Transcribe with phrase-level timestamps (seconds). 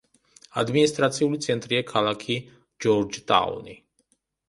[0.61, 2.41] ადმინისტრაციული ცენტრია ქალაქი
[2.87, 3.83] ჯორჯტაუნი.